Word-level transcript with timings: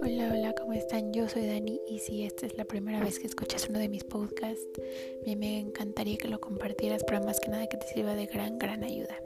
Hola, 0.00 0.30
hola, 0.32 0.54
¿cómo 0.56 0.72
están? 0.74 1.12
Yo 1.12 1.28
soy 1.28 1.46
Dani 1.46 1.80
y 1.88 1.98
si 1.98 2.22
esta 2.22 2.46
es 2.46 2.56
la 2.56 2.64
primera 2.64 3.00
vez 3.00 3.18
que 3.18 3.26
escuchas 3.26 3.68
uno 3.68 3.80
de 3.80 3.88
mis 3.88 4.04
podcasts, 4.04 4.64
me 5.26 5.58
encantaría 5.58 6.16
que 6.16 6.28
lo 6.28 6.40
compartieras, 6.40 7.02
pero 7.04 7.24
más 7.24 7.40
que 7.40 7.48
nada 7.48 7.66
que 7.66 7.78
te 7.78 7.88
sirva 7.88 8.14
de 8.14 8.26
gran, 8.26 8.60
gran 8.60 8.84
ayuda. 8.84 9.20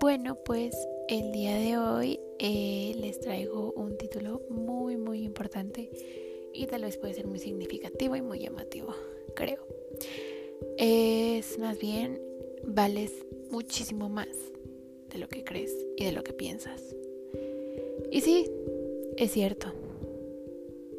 Bueno, 0.00 0.36
pues 0.44 0.74
el 1.06 1.30
día 1.30 1.54
de 1.54 1.78
hoy 1.78 2.18
eh, 2.40 2.96
les 2.98 3.20
traigo 3.20 3.72
un 3.72 3.96
título 3.96 4.42
muy, 4.50 4.96
muy 4.96 5.22
importante 5.22 5.88
y 6.52 6.66
tal 6.66 6.82
vez 6.82 6.96
puede 6.96 7.14
ser 7.14 7.28
muy 7.28 7.38
significativo 7.38 8.16
y 8.16 8.22
muy 8.22 8.40
llamativo, 8.40 8.92
creo. 9.36 9.64
Es 10.76 11.60
más 11.60 11.78
bien, 11.78 12.20
vales 12.64 13.12
muchísimo 13.50 14.08
más 14.08 14.50
de 15.10 15.18
lo 15.18 15.28
que 15.28 15.44
crees 15.44 15.74
y 15.96 16.04
de 16.04 16.12
lo 16.12 16.24
que 16.24 16.32
piensas. 16.32 16.94
Y 18.10 18.20
sí, 18.22 18.50
es 19.16 19.32
cierto. 19.32 19.72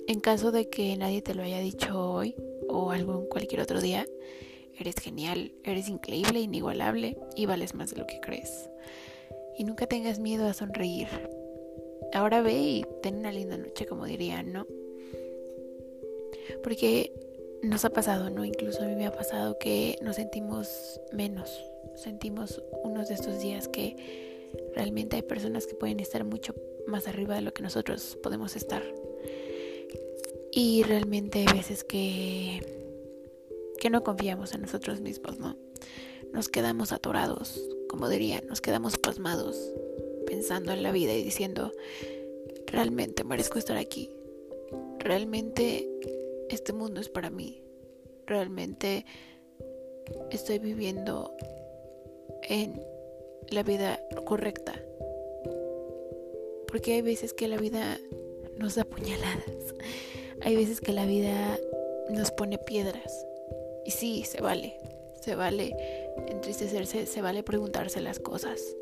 En 0.08 0.20
caso 0.20 0.52
de 0.52 0.70
que 0.70 0.96
nadie 0.98 1.22
te 1.22 1.34
lo 1.34 1.44
haya 1.44 1.60
dicho 1.60 2.00
hoy 2.00 2.36
o 2.68 2.92
algún 2.92 3.26
cualquier 3.28 3.62
otro 3.62 3.82
día, 3.82 4.06
eres 4.78 4.96
genial, 4.96 5.52
eres 5.64 5.90
increíble, 5.90 6.40
inigualable 6.40 7.18
y 7.36 7.46
vales 7.46 7.76
más 7.76 7.92
de 7.92 7.98
lo 7.98 8.08
que 8.08 8.20
crees. 8.20 8.70
Y 9.58 9.64
nunca 9.64 9.88
tengas 9.88 10.20
miedo 10.20 10.48
a 10.48 10.54
sonreír. 10.54 11.08
Ahora 12.14 12.42
ve 12.42 12.54
y 12.54 12.86
ten 13.02 13.18
una 13.18 13.32
linda 13.32 13.58
noche, 13.58 13.86
como 13.86 14.06
dirían, 14.06 14.52
¿no? 14.52 14.68
Porque 16.64 17.14
nos 17.62 17.86
ha 17.86 17.92
pasado, 17.92 18.30
¿no? 18.30 18.44
Incluso 18.44 18.82
a 18.84 18.88
mí 18.88 18.96
me 18.96 19.06
ha 19.06 19.12
pasado 19.12 19.58
que 19.60 19.98
nos 20.02 20.16
sentimos 20.16 21.00
menos. 21.12 21.71
Sentimos 21.96 22.64
unos 22.84 23.10
de 23.10 23.16
estos 23.16 23.40
días 23.40 23.68
que 23.68 23.96
realmente 24.76 25.18
hay 25.18 25.22
personas 25.22 25.68
que 25.68 25.76
pueden 25.76 26.00
estar 26.00 26.24
mucho 26.24 26.56
más 26.88 27.08
arriba 27.08 27.36
de 27.36 27.42
lo 27.42 27.54
que 27.54 27.64
nosotros 27.64 28.18
podemos 28.22 28.56
estar. 28.56 28.84
Y 30.52 30.84
realmente 30.84 31.40
hay 31.40 31.58
veces 31.58 31.84
que, 31.84 32.62
que 33.80 33.90
no 33.90 34.04
confiamos 34.04 34.54
en 34.54 34.62
nosotros 34.62 35.00
mismos, 35.02 35.40
¿no? 35.40 35.58
Nos 36.34 36.50
quedamos 36.50 36.92
atorados, 36.92 37.62
como 37.90 38.10
dirían, 38.10 38.46
nos 38.48 38.62
quedamos 38.62 38.98
pasmados, 38.98 39.74
pensando 40.26 40.72
en 40.72 40.84
la 40.84 40.92
vida 40.92 41.14
y 41.14 41.24
diciendo, 41.24 41.72
realmente 42.68 43.24
merezco 43.24 43.60
estar 43.60 43.78
aquí. 43.78 44.10
Realmente 45.00 45.90
este 46.50 46.74
mundo 46.74 47.02
es 47.02 47.10
para 47.10 47.30
mí. 47.30 47.62
Realmente 48.28 49.06
estoy 50.32 50.60
viviendo 50.60 51.36
en 52.44 52.82
la 53.50 53.64
vida 53.64 54.00
correcta. 54.26 54.74
Porque 56.68 56.94
hay 56.94 57.02
veces 57.02 57.34
que 57.34 57.48
la 57.48 57.58
vida 57.58 58.00
nos 58.58 58.76
da 58.76 58.84
puñaladas. 58.86 59.76
Hay 60.42 60.56
veces 60.56 60.82
que 60.82 60.94
la 60.94 61.06
vida 61.06 61.60
nos 62.10 62.32
pone 62.32 62.58
piedras. 62.58 63.26
Y 63.86 63.92
sí, 63.92 64.24
se 64.24 64.42
vale. 64.42 64.76
Se 65.22 65.36
vale 65.36 65.76
entristecerse, 66.28 67.06
se 67.06 67.22
vale 67.22 67.44
preguntarse 67.44 68.02
las 68.02 68.20
cosas. 68.20 68.76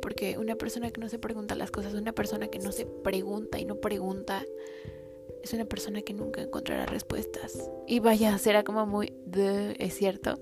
Porque 0.00 0.38
una 0.38 0.56
persona 0.56 0.90
que 0.90 1.00
no 1.00 1.08
se 1.08 1.18
pregunta 1.18 1.54
las 1.54 1.70
cosas, 1.70 1.94
una 1.94 2.12
persona 2.12 2.48
que 2.48 2.58
no 2.58 2.72
se 2.72 2.86
pregunta 2.86 3.58
y 3.58 3.64
no 3.64 3.76
pregunta, 3.76 4.44
es 5.42 5.52
una 5.52 5.64
persona 5.64 6.02
que 6.02 6.14
nunca 6.14 6.42
encontrará 6.42 6.86
respuestas. 6.86 7.70
Y 7.86 8.00
vaya, 8.00 8.38
será 8.38 8.62
como 8.62 8.86
muy 8.86 9.12
de, 9.26 9.76
es 9.78 9.94
cierto, 9.94 10.38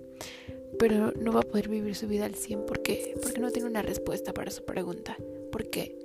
pero 0.79 1.13
no 1.13 1.33
va 1.33 1.41
a 1.41 1.45
poder 1.45 1.69
vivir 1.69 1.95
su 1.95 2.07
vida 2.07 2.25
al 2.25 2.35
100 2.35 2.67
porque 2.67 3.15
porque 3.21 3.41
no 3.41 3.51
tiene 3.51 3.69
una 3.69 3.83
respuesta 3.83 4.33
para 4.33 4.51
su 4.51 4.65
pregunta. 4.65 5.17
¿Por 5.53 5.69
qué? 5.69 5.97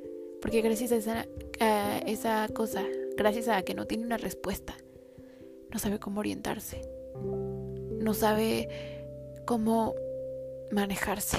Porque 0.41 0.61
gracias 0.61 0.91
a 0.91 0.97
esa, 0.97 1.25
a 1.59 1.97
esa 1.99 2.47
cosa, 2.53 2.83
gracias 3.17 3.47
a 3.47 3.61
que 3.63 3.73
no 3.73 3.87
tiene 3.87 4.05
una 4.05 4.17
respuesta, 4.17 4.75
no 5.71 5.79
sabe 5.79 5.99
cómo 5.99 6.19
orientarse. 6.19 6.81
No 7.99 8.13
sabe 8.13 8.69
cómo 9.45 9.95
manejarse. 10.71 11.37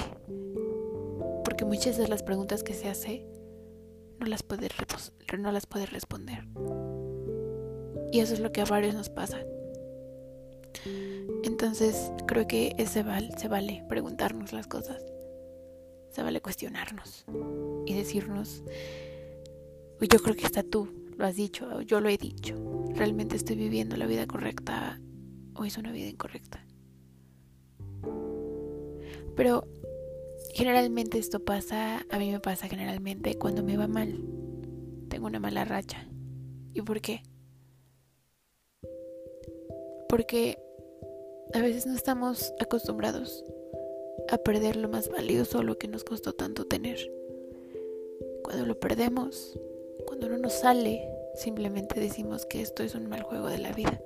Porque 1.43 1.65
muchas 1.65 1.97
de 1.97 2.07
las 2.07 2.23
preguntas 2.23 2.63
que 2.63 2.73
se 2.73 2.89
hace 2.89 3.25
no 4.19 4.25
las 4.25 4.43
puede, 4.43 4.67
no 5.39 5.51
las 5.51 5.65
puede 5.65 5.85
responder. 5.85 6.43
Y 8.11 8.19
eso 8.19 8.33
es 8.33 8.39
lo 8.39 8.51
que 8.51 8.61
a 8.61 8.65
varios 8.65 8.95
nos 8.95 9.09
pasa. 9.09 9.39
Entonces 11.43 12.11
creo 12.25 12.47
que 12.47 12.73
ese 12.77 13.03
se 13.37 13.47
vale 13.47 13.83
preguntarnos 13.87 14.53
las 14.53 14.67
cosas. 14.67 15.03
Se 16.11 16.23
vale 16.23 16.41
cuestionarnos 16.41 17.25
y 17.85 17.93
decirnos, 17.93 18.63
yo 19.99 20.19
creo 20.19 20.35
que 20.35 20.45
hasta 20.45 20.63
tú 20.63 20.89
lo 21.15 21.25
has 21.25 21.35
dicho, 21.35 21.81
yo 21.81 22.01
lo 22.01 22.09
he 22.09 22.17
dicho. 22.17 22.55
¿Realmente 22.95 23.35
estoy 23.35 23.55
viviendo 23.55 23.97
la 23.97 24.07
vida 24.07 24.25
correcta 24.25 24.99
o 25.53 25.65
es 25.65 25.77
una 25.77 25.91
vida 25.91 26.07
incorrecta? 26.07 26.65
Pero 29.35 29.67
generalmente 30.53 31.19
esto 31.19 31.43
pasa, 31.43 32.05
a 32.09 32.17
mí 32.17 32.31
me 32.31 32.39
pasa 32.39 32.67
generalmente 32.67 33.37
cuando 33.37 33.63
me 33.63 33.77
va 33.77 33.87
mal. 33.87 34.23
Tengo 35.09 35.27
una 35.27 35.39
mala 35.39 35.65
racha. 35.65 36.07
¿Y 36.73 36.81
por 36.81 37.01
qué? 37.01 37.21
porque 40.07 40.57
a 41.53 41.61
veces 41.61 41.85
no 41.85 41.95
estamos 41.95 42.53
acostumbrados 42.59 43.45
a 44.29 44.37
perder 44.37 44.75
lo 44.75 44.89
más 44.89 45.09
valioso, 45.09 45.63
lo 45.63 45.77
que 45.77 45.87
nos 45.87 46.03
costó 46.03 46.33
tanto 46.33 46.65
tener. 46.65 47.11
Cuando 48.43 48.65
lo 48.65 48.79
perdemos, 48.79 49.57
cuando 50.05 50.29
no 50.29 50.37
nos 50.37 50.53
sale, 50.53 51.07
simplemente 51.35 51.99
decimos 51.99 52.45
que 52.45 52.61
esto 52.61 52.83
es 52.83 52.95
un 52.95 53.07
mal 53.07 53.23
juego 53.23 53.47
de 53.47 53.59
la 53.59 53.71
vida. 53.71 54.01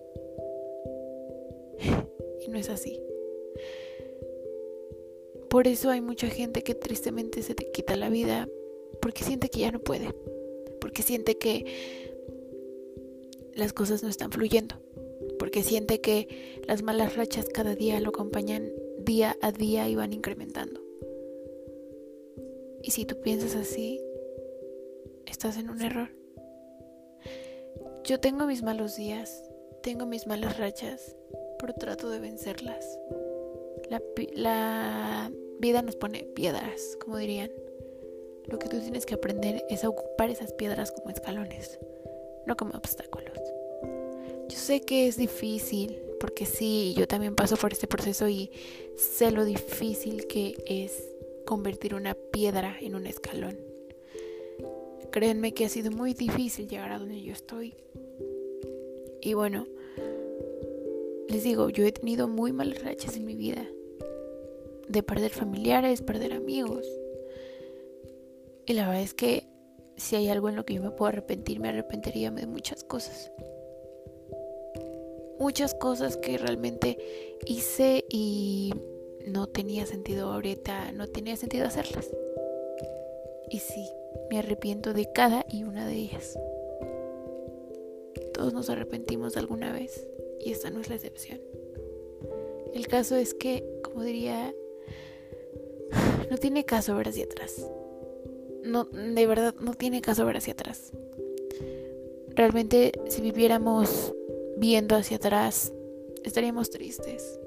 y 2.41 2.47
no 2.49 2.57
es 2.57 2.69
así. 2.69 3.01
Por 5.49 5.67
eso 5.67 5.89
hay 5.89 6.01
mucha 6.01 6.27
gente 6.27 6.61
que 6.61 6.75
tristemente 6.75 7.41
se 7.41 7.55
te 7.55 7.71
quita 7.71 7.95
la 7.95 8.09
vida 8.09 8.47
porque 9.01 9.23
siente 9.23 9.49
que 9.49 9.61
ya 9.61 9.71
no 9.71 9.79
puede, 9.79 10.13
porque 10.79 11.01
siente 11.01 11.37
que 11.37 11.65
las 13.55 13.73
cosas 13.73 14.01
no 14.03 14.09
están 14.09 14.31
fluyendo 14.31 14.75
porque 15.51 15.67
siente 15.67 15.99
que 15.99 16.61
las 16.65 16.81
malas 16.81 17.17
rachas 17.17 17.49
cada 17.49 17.75
día 17.75 17.99
lo 17.99 18.11
acompañan 18.11 18.71
día 18.99 19.35
a 19.41 19.51
día 19.51 19.89
y 19.89 19.95
van 19.95 20.13
incrementando. 20.13 20.79
Y 22.81 22.91
si 22.91 23.03
tú 23.03 23.19
piensas 23.19 23.55
así, 23.55 24.01
estás 25.25 25.57
en 25.57 25.69
un 25.69 25.81
error. 25.81 26.09
Yo 28.05 28.21
tengo 28.21 28.45
mis 28.45 28.63
malos 28.63 28.95
días, 28.95 29.43
tengo 29.83 30.05
mis 30.05 30.25
malas 30.25 30.57
rachas, 30.57 31.17
pero 31.59 31.73
trato 31.73 32.09
de 32.09 32.21
vencerlas. 32.21 32.97
La, 33.89 34.01
la 34.33 35.33
vida 35.59 35.81
nos 35.81 35.97
pone 35.97 36.23
piedras, 36.33 36.97
como 37.03 37.17
dirían. 37.17 37.51
Lo 38.45 38.57
que 38.57 38.69
tú 38.69 38.79
tienes 38.79 39.05
que 39.05 39.15
aprender 39.15 39.65
es 39.69 39.83
a 39.83 39.89
ocupar 39.89 40.29
esas 40.29 40.53
piedras 40.53 40.93
como 40.93 41.09
escalones, 41.09 41.77
no 42.45 42.55
como 42.55 42.77
obstáculos. 42.77 43.37
Yo 44.51 44.57
sé 44.57 44.81
que 44.81 45.07
es 45.07 45.15
difícil, 45.15 45.97
porque 46.19 46.45
sí, 46.45 46.93
yo 46.97 47.07
también 47.07 47.35
paso 47.35 47.55
por 47.55 47.71
este 47.71 47.87
proceso 47.87 48.27
y 48.27 48.51
sé 48.97 49.31
lo 49.31 49.45
difícil 49.45 50.27
que 50.27 50.61
es 50.65 51.07
convertir 51.45 51.95
una 51.95 52.15
piedra 52.15 52.75
en 52.81 52.95
un 52.95 53.07
escalón. 53.07 53.57
Créanme 55.09 55.53
que 55.53 55.63
ha 55.63 55.69
sido 55.69 55.89
muy 55.89 56.13
difícil 56.13 56.67
llegar 56.67 56.91
a 56.91 56.99
donde 56.99 57.21
yo 57.21 57.31
estoy. 57.31 57.75
Y 59.21 59.35
bueno, 59.35 59.67
les 61.29 61.43
digo, 61.43 61.69
yo 61.69 61.85
he 61.85 61.93
tenido 61.93 62.27
muy 62.27 62.51
malas 62.51 62.83
rachas 62.83 63.15
en 63.15 63.23
mi 63.23 63.35
vida. 63.35 63.65
De 64.89 65.01
perder 65.01 65.31
familiares, 65.31 66.01
perder 66.01 66.33
amigos. 66.33 66.85
Y 68.65 68.73
la 68.73 68.87
verdad 68.87 69.01
es 69.01 69.13
que 69.13 69.47
si 69.95 70.17
hay 70.17 70.27
algo 70.27 70.49
en 70.49 70.57
lo 70.57 70.65
que 70.65 70.73
yo 70.73 70.81
me 70.81 70.91
puedo 70.91 71.07
arrepentir, 71.07 71.61
me 71.61 71.69
arrepentiría 71.69 72.31
de 72.31 72.47
muchas 72.47 72.83
cosas 72.83 73.31
muchas 75.41 75.73
cosas 75.73 76.17
que 76.17 76.37
realmente 76.37 76.99
hice 77.47 78.05
y 78.09 78.73
no 79.25 79.47
tenía 79.47 79.87
sentido 79.87 80.31
ahorita, 80.31 80.91
no 80.91 81.07
tenía 81.07 81.35
sentido 81.35 81.65
hacerlas. 81.65 82.11
Y 83.49 83.57
sí, 83.57 83.89
me 84.29 84.37
arrepiento 84.37 84.93
de 84.93 85.11
cada 85.11 85.43
y 85.49 85.63
una 85.63 85.87
de 85.87 85.95
ellas. 85.95 86.37
Todos 88.35 88.53
nos 88.53 88.69
arrepentimos 88.69 89.35
alguna 89.35 89.73
vez 89.73 90.07
y 90.39 90.51
esta 90.51 90.69
no 90.69 90.79
es 90.79 90.89
la 90.89 90.95
excepción. 90.95 91.41
El 92.75 92.87
caso 92.87 93.15
es 93.15 93.33
que, 93.33 93.65
como 93.83 94.03
diría, 94.03 94.53
no 96.29 96.37
tiene 96.37 96.65
caso 96.65 96.95
ver 96.95 97.09
hacia 97.09 97.25
atrás. 97.25 97.67
No, 98.63 98.83
de 98.85 99.25
verdad, 99.25 99.55
no 99.59 99.73
tiene 99.73 100.01
caso 100.01 100.23
ver 100.23 100.37
hacia 100.37 100.53
atrás. 100.53 100.91
Realmente, 102.29 102.91
si 103.09 103.21
viviéramos 103.21 104.13
viendo 104.61 104.95
hacia 104.95 105.17
atrás, 105.17 105.73
estaríamos 106.23 106.69
tristes. 106.69 107.39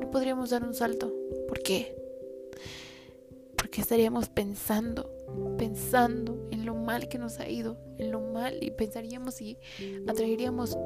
No 0.00 0.10
podríamos 0.10 0.50
dar 0.50 0.64
un 0.64 0.72
salto. 0.72 1.12
¿Por 1.46 1.62
qué? 1.62 1.94
Porque 3.56 3.70
que 3.70 3.80
estaríamos 3.82 4.30
pensando, 4.30 5.10
pensando 5.58 6.48
en 6.50 6.64
lo 6.64 6.74
mal 6.74 7.08
que 7.08 7.18
nos 7.18 7.40
ha 7.40 7.48
ido, 7.48 7.76
en 7.98 8.10
lo 8.10 8.20
mal 8.20 8.56
y 8.62 8.70
pensaríamos 8.70 9.40
y 9.42 9.58
atraeríamos 10.06 10.78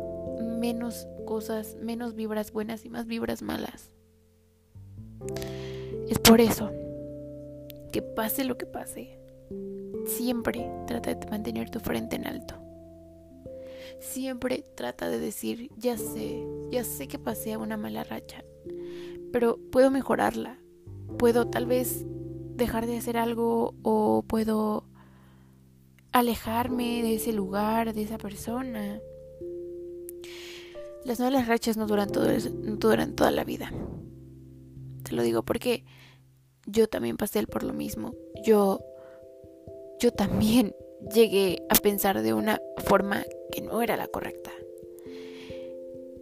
menos 0.59 1.07
cosas, 1.25 1.77
menos 1.81 2.15
vibras 2.15 2.51
buenas 2.51 2.85
y 2.85 2.89
más 2.89 3.07
vibras 3.07 3.41
malas. 3.41 3.93
Es 6.09 6.19
por 6.19 6.41
eso 6.41 6.73
que 7.93 8.03
pase 8.03 8.43
lo 8.43 8.59
que 8.59 8.67
pase, 8.67 9.19
siempre 10.05 10.69
trata 10.89 11.15
de 11.15 11.27
mantener 11.31 11.71
tu 11.71 11.79
frente 11.79 12.17
en 12.17 12.27
alto. 12.27 12.68
Siempre 14.01 14.65
trata 14.75 15.09
de 15.09 15.19
decir, 15.19 15.71
ya 15.77 15.97
sé, 15.97 16.47
ya 16.71 16.85
sé 16.85 17.09
que 17.09 17.19
pasé 17.19 17.57
una 17.57 17.77
mala 17.77 18.05
racha, 18.05 18.45
pero 19.33 19.59
puedo 19.71 19.91
mejorarla. 19.91 20.59
Puedo 21.19 21.49
tal 21.49 21.67
vez 21.67 22.05
dejar 22.55 22.87
de 22.87 22.99
hacer 22.99 23.17
algo 23.17 23.75
o 23.83 24.23
puedo 24.27 24.85
alejarme 26.13 27.03
de 27.03 27.15
ese 27.15 27.33
lugar, 27.33 27.95
de 27.95 28.03
esa 28.03 28.19
persona. 28.19 29.01
Las 31.05 31.21
malas 31.21 31.49
rachas 31.49 31.77
no 31.77 31.87
duran, 31.87 32.11
todo, 32.11 32.27
no 32.63 32.77
duran 32.77 33.15
toda 33.15 33.31
la 33.31 33.45
vida. 33.45 33.73
Te 35.03 35.15
lo 35.15 35.23
digo 35.23 35.43
porque 35.43 35.85
yo 36.67 36.89
también 36.89 37.17
pasé 37.17 37.47
por 37.47 37.63
lo 37.63 37.73
mismo. 37.73 38.15
Yo, 38.45 38.81
yo 39.99 40.13
también 40.13 40.75
llegué 41.13 41.63
a 41.69 41.75
pensar 41.75 42.23
de 42.23 42.33
una 42.35 42.61
forma 42.85 43.25
que 43.51 43.61
no 43.61 43.83
era 43.83 43.97
la 43.97 44.09
correcta. 44.09 44.53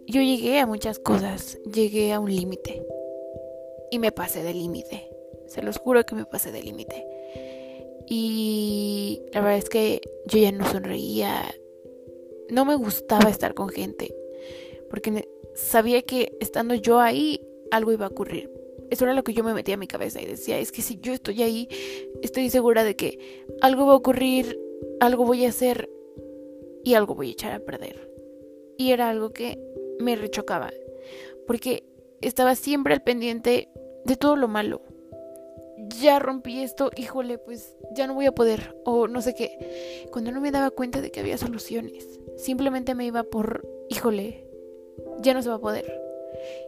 Yo 0.07 0.21
llegué 0.21 0.59
a 0.59 0.65
muchas 0.65 0.99
cosas, 0.99 1.59
llegué 1.63 2.13
a 2.13 2.19
un 2.19 2.33
límite 2.33 2.85
y 3.91 3.99
me 3.99 4.11
pasé 4.11 4.43
del 4.43 4.57
límite. 4.57 5.09
Se 5.47 5.61
los 5.61 5.77
juro 5.77 6.05
que 6.05 6.15
me 6.15 6.25
pasé 6.25 6.51
del 6.51 6.65
límite. 6.65 7.05
Y 8.09 9.21
la 9.33 9.41
verdad 9.41 9.57
es 9.57 9.69
que 9.69 10.01
yo 10.25 10.39
ya 10.39 10.51
no 10.51 10.69
sonreía. 10.69 11.53
No 12.49 12.63
me 12.63 12.75
gustaba 12.75 13.29
estar 13.29 13.53
con 13.53 13.69
gente. 13.69 14.15
Porque 14.89 15.27
sabía 15.55 16.01
que 16.03 16.37
estando 16.39 16.73
yo 16.73 16.99
ahí, 16.99 17.41
algo 17.71 17.91
iba 17.91 18.05
a 18.05 18.09
ocurrir. 18.09 18.49
Eso 18.89 19.03
era 19.03 19.13
lo 19.13 19.23
que 19.23 19.33
yo 19.33 19.43
me 19.43 19.53
metía 19.53 19.75
a 19.75 19.77
mi 19.77 19.87
cabeza 19.87 20.21
y 20.21 20.25
decía, 20.25 20.57
es 20.59 20.71
que 20.71 20.81
si 20.81 20.99
yo 21.01 21.13
estoy 21.13 21.43
ahí, 21.43 21.67
estoy 22.21 22.49
segura 22.49 22.85
de 22.85 22.95
que 22.95 23.45
algo 23.59 23.85
va 23.85 23.93
a 23.93 23.97
ocurrir, 23.97 24.57
algo 24.99 25.25
voy 25.25 25.45
a 25.45 25.49
hacer 25.49 25.89
y 26.83 26.93
algo 26.93 27.15
voy 27.15 27.29
a 27.29 27.31
echar 27.31 27.53
a 27.53 27.59
perder. 27.59 28.11
Y 28.77 28.91
era 28.91 29.09
algo 29.09 29.31
que 29.31 29.59
me 29.99 30.15
rechocaba. 30.15 30.71
Porque 31.45 31.83
estaba 32.21 32.55
siempre 32.55 32.93
al 32.93 33.03
pendiente 33.03 33.69
de 34.05 34.15
todo 34.15 34.35
lo 34.35 34.47
malo 34.47 34.81
ya 35.99 36.19
rompí 36.19 36.61
esto, 36.61 36.91
híjole, 36.95 37.37
pues 37.37 37.75
ya 37.95 38.07
no 38.07 38.13
voy 38.13 38.25
a 38.25 38.31
poder, 38.31 38.75
o 38.83 39.07
no 39.07 39.21
sé 39.21 39.33
qué. 39.35 40.07
Cuando 40.11 40.31
no 40.31 40.41
me 40.41 40.51
daba 40.51 40.71
cuenta 40.71 41.01
de 41.01 41.11
que 41.11 41.19
había 41.19 41.37
soluciones, 41.37 42.19
simplemente 42.35 42.95
me 42.95 43.05
iba 43.05 43.23
por, 43.23 43.67
híjole, 43.89 44.45
ya 45.19 45.33
no 45.33 45.41
se 45.41 45.49
va 45.49 45.55
a 45.55 45.61
poder. 45.61 46.01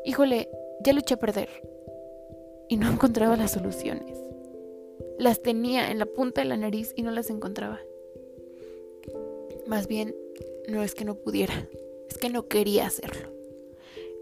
Híjole, 0.05 0.49
ya 0.83 0.93
luché 0.93 1.15
a 1.15 1.19
perder. 1.19 1.49
Y 2.67 2.77
no 2.77 2.89
encontraba 2.91 3.35
las 3.35 3.51
soluciones. 3.51 4.17
Las 5.17 5.41
tenía 5.41 5.91
en 5.91 5.99
la 5.99 6.05
punta 6.05 6.41
de 6.41 6.47
la 6.47 6.57
nariz 6.57 6.93
y 6.95 7.01
no 7.01 7.11
las 7.11 7.29
encontraba. 7.29 7.79
Más 9.69 9.87
bien, 9.87 10.15
no 10.67 10.81
es 10.81 10.95
que 10.95 11.05
no 11.05 11.13
pudiera, 11.13 11.69
es 12.09 12.17
que 12.17 12.31
no 12.31 12.47
quería 12.47 12.87
hacerlo. 12.87 13.29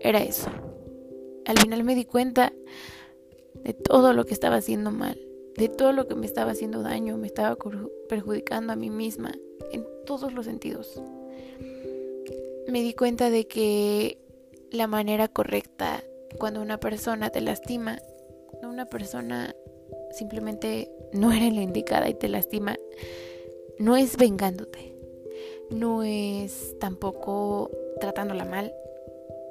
Era 0.02 0.22
eso. 0.22 0.50
Al 1.46 1.58
final 1.58 1.86
me 1.86 1.96
di 1.96 2.04
cuenta 2.04 2.52
de 3.64 3.72
todo 3.72 4.12
lo 4.12 4.26
que 4.26 4.34
estaba 4.34 4.58
haciendo 4.58 4.92
mal, 4.92 5.18
de 5.56 5.70
todo 5.70 5.94
lo 5.94 6.06
que 6.06 6.16
me 6.16 6.26
estaba 6.26 6.52
haciendo 6.52 6.82
daño, 6.82 7.18
me 7.18 7.28
estaba 7.28 7.58
perjudicando 8.10 8.74
a 8.74 8.76
mí 8.76 8.90
misma 8.90 9.32
en 9.72 9.88
todos 10.06 10.34
los 10.34 10.48
sentidos. 10.48 11.02
Me 12.68 12.82
di 12.82 12.94
cuenta 12.94 13.30
de 13.30 13.48
que 13.48 14.18
la 14.70 14.88
manera 14.88 15.30
correcta 15.30 16.04
cuando 16.38 16.62
una 16.62 16.78
persona 16.78 17.30
te 17.30 17.40
lastima, 17.40 18.00
cuando 18.48 18.68
una 18.68 18.88
persona 18.88 19.56
simplemente 20.12 20.92
no 21.14 21.32
era 21.32 21.50
la 21.50 21.62
indicada 21.62 22.10
y 22.10 22.16
te 22.16 22.28
lastima, 22.28 22.76
no 23.80 23.96
es 23.96 24.18
vengándote, 24.18 24.97
no 25.70 26.04
es 26.04 26.78
tampoco 26.80 27.72
tratándola 28.00 28.46
mal, 28.46 28.74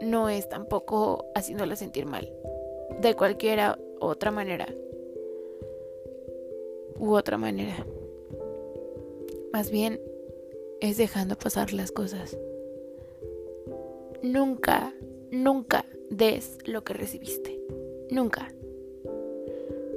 no 0.00 0.28
es 0.28 0.48
tampoco 0.48 1.26
haciéndola 1.34 1.76
sentir 1.76 2.06
mal. 2.06 2.32
De 3.00 3.14
cualquiera 3.14 3.78
otra 4.00 4.30
manera. 4.30 4.66
U 6.98 7.14
otra 7.14 7.36
manera. 7.36 7.86
Más 9.52 9.70
bien 9.70 10.00
es 10.80 10.96
dejando 10.96 11.36
pasar 11.36 11.72
las 11.72 11.92
cosas. 11.92 12.38
Nunca, 14.22 14.94
nunca 15.30 15.84
des 16.10 16.58
lo 16.66 16.84
que 16.84 16.94
recibiste. 16.94 17.60
Nunca. 18.10 18.52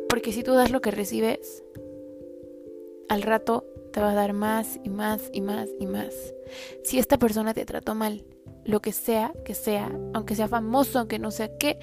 Porque 0.09 0.31
si 0.31 0.43
tú 0.43 0.53
das 0.53 0.71
lo 0.71 0.81
que 0.81 0.91
recibes, 0.91 1.63
al 3.07 3.21
rato 3.21 3.65
te 3.91 4.01
va 4.01 4.11
a 4.11 4.15
dar 4.15 4.33
más 4.33 4.79
y 4.83 4.89
más 4.89 5.29
y 5.33 5.41
más 5.41 5.69
y 5.79 5.85
más. 5.85 6.13
Si 6.83 6.99
esta 6.99 7.17
persona 7.17 7.53
te 7.53 7.65
trató 7.65 7.95
mal, 7.95 8.25
lo 8.65 8.81
que 8.81 8.91
sea 8.91 9.33
que 9.45 9.53
sea, 9.53 9.91
aunque 10.13 10.35
sea 10.35 10.47
famoso, 10.47 10.99
aunque 10.99 11.19
no 11.19 11.31
sea 11.31 11.57
qué, 11.57 11.79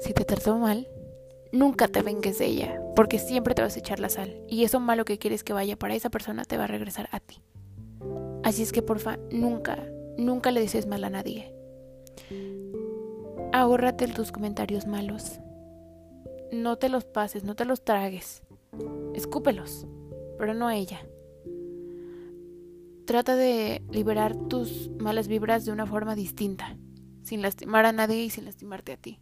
si 0.00 0.12
te 0.12 0.24
trató 0.24 0.56
mal, 0.58 0.88
nunca 1.52 1.88
te 1.88 2.02
vengues 2.02 2.38
de 2.38 2.46
ella, 2.46 2.80
porque 2.96 3.18
siempre 3.18 3.54
te 3.54 3.62
vas 3.62 3.76
a 3.76 3.78
echar 3.78 4.00
la 4.00 4.08
sal. 4.08 4.44
Y 4.48 4.64
eso 4.64 4.80
malo 4.80 5.04
que 5.04 5.18
quieres 5.18 5.44
que 5.44 5.52
vaya 5.52 5.76
para 5.76 5.94
esa 5.94 6.10
persona 6.10 6.44
te 6.44 6.56
va 6.56 6.64
a 6.64 6.68
regresar 6.68 7.08
a 7.12 7.20
ti. 7.20 7.42
Así 8.42 8.62
es 8.62 8.72
que 8.72 8.82
porfa, 8.82 9.18
nunca, 9.30 9.86
nunca 10.18 10.50
le 10.50 10.60
dices 10.60 10.86
mal 10.86 11.04
a 11.04 11.10
nadie. 11.10 11.54
Ahórrate 13.52 14.08
tus 14.08 14.32
comentarios 14.32 14.86
malos. 14.86 15.40
No 16.52 16.76
te 16.76 16.88
los 16.88 17.04
pases, 17.04 17.44
no 17.44 17.54
te 17.54 17.64
los 17.64 17.84
tragues. 17.84 18.42
Escúpelos, 19.14 19.86
pero 20.38 20.54
no 20.54 20.66
a 20.68 20.76
ella. 20.76 21.06
Trata 23.06 23.36
de 23.36 23.82
liberar 23.90 24.34
tus 24.48 24.90
malas 24.98 25.28
vibras 25.28 25.64
de 25.64 25.72
una 25.72 25.86
forma 25.86 26.14
distinta, 26.14 26.78
sin 27.22 27.42
lastimar 27.42 27.84
a 27.84 27.92
nadie 27.92 28.24
y 28.24 28.30
sin 28.30 28.46
lastimarte 28.46 28.92
a 28.92 28.96
ti. 28.96 29.20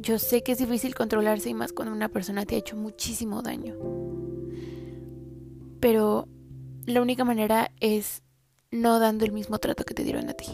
Yo 0.00 0.18
sé 0.18 0.42
que 0.42 0.52
es 0.52 0.58
difícil 0.58 0.94
controlarse 0.94 1.50
y 1.50 1.54
más 1.54 1.72
cuando 1.72 1.92
una 1.92 2.08
persona 2.08 2.46
te 2.46 2.54
ha 2.54 2.58
hecho 2.58 2.76
muchísimo 2.76 3.42
daño. 3.42 3.76
Pero 5.80 6.28
la 6.86 7.02
única 7.02 7.24
manera 7.24 7.72
es 7.80 8.22
no 8.70 9.00
dando 9.00 9.24
el 9.24 9.32
mismo 9.32 9.58
trato 9.58 9.84
que 9.84 9.94
te 9.94 10.04
dieron 10.04 10.28
a 10.28 10.34
ti. 10.34 10.46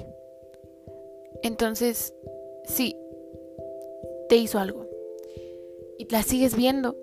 Entonces, 1.43 2.15
sí, 2.65 2.97
te 4.31 4.37
hizo 4.37 4.59
algo. 4.59 4.89
Y 5.99 6.11
la 6.11 6.23
sigues 6.23 6.57
viendo. 6.57 6.97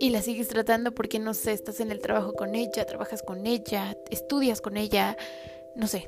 Y 0.00 0.10
la 0.10 0.22
sigues 0.22 0.48
tratando 0.48 0.92
porque, 0.92 1.18
no 1.18 1.34
sé, 1.34 1.52
estás 1.52 1.80
en 1.80 1.90
el 1.90 1.98
trabajo 1.98 2.32
con 2.32 2.54
ella, 2.54 2.86
trabajas 2.86 3.22
con 3.22 3.46
ella, 3.46 3.96
estudias 4.10 4.60
con 4.60 4.76
ella, 4.76 5.16
no 5.74 5.88
sé. 5.88 6.06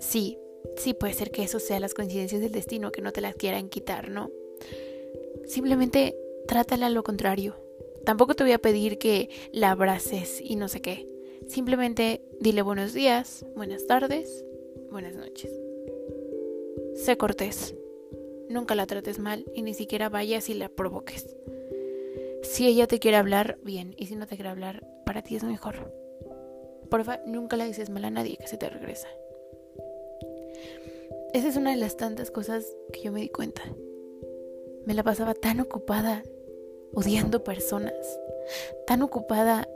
Sí, 0.00 0.38
sí 0.76 0.94
puede 0.94 1.12
ser 1.12 1.30
que 1.30 1.42
eso 1.42 1.60
sea 1.60 1.80
las 1.80 1.94
coincidencias 1.94 2.40
del 2.40 2.52
destino, 2.52 2.90
que 2.90 3.02
no 3.02 3.12
te 3.12 3.20
las 3.20 3.34
quieran 3.34 3.68
quitar, 3.68 4.08
¿no? 4.10 4.30
Simplemente 5.46 6.16
trátala 6.46 6.86
a 6.86 6.90
lo 6.90 7.02
contrario. 7.02 7.56
Tampoco 8.04 8.34
te 8.34 8.44
voy 8.44 8.52
a 8.52 8.58
pedir 8.58 8.98
que 8.98 9.28
la 9.52 9.72
abraces 9.72 10.40
y 10.40 10.56
no 10.56 10.68
sé 10.68 10.80
qué. 10.80 11.06
Simplemente 11.46 12.22
dile 12.40 12.62
buenos 12.62 12.94
días, 12.94 13.44
buenas 13.54 13.86
tardes, 13.86 14.44
buenas 14.90 15.14
noches. 15.14 15.50
Sé 16.94 17.16
cortés. 17.16 17.74
Nunca 18.48 18.74
la 18.74 18.86
trates 18.86 19.18
mal 19.18 19.44
y 19.54 19.62
ni 19.62 19.74
siquiera 19.74 20.08
vayas 20.08 20.48
y 20.48 20.54
la 20.54 20.70
provoques. 20.70 21.36
Si 22.42 22.66
ella 22.66 22.86
te 22.86 22.98
quiere 22.98 23.16
hablar, 23.16 23.58
bien. 23.62 23.94
Y 23.96 24.06
si 24.06 24.16
no 24.16 24.26
te 24.26 24.36
quiere 24.36 24.50
hablar, 24.50 24.86
para 25.04 25.22
ti 25.22 25.36
es 25.36 25.44
mejor. 25.44 25.92
Porfa, 26.90 27.20
nunca 27.26 27.56
la 27.56 27.64
dices 27.64 27.90
mal 27.90 28.04
a 28.04 28.10
nadie 28.10 28.36
que 28.36 28.46
se 28.46 28.56
te 28.56 28.68
regresa. 28.68 29.08
Esa 31.34 31.48
es 31.48 31.56
una 31.56 31.70
de 31.70 31.76
las 31.76 31.96
tantas 31.96 32.30
cosas 32.30 32.64
que 32.92 33.02
yo 33.02 33.12
me 33.12 33.20
di 33.20 33.28
cuenta. 33.28 33.62
Me 34.86 34.94
la 34.94 35.02
pasaba 35.02 35.34
tan 35.34 35.60
ocupada 35.60 36.22
odiando 36.94 37.44
personas, 37.44 38.18
tan 38.86 39.02
ocupada 39.02 39.68